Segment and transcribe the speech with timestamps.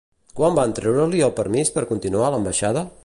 [0.37, 2.89] Quan van treure-li el permís per continuar a l'ambaixada?